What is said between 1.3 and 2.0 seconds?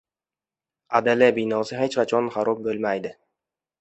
binosi hech